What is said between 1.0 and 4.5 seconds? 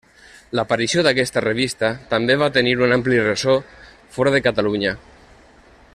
d'aquesta revista també va tenir un ampli ressò fora de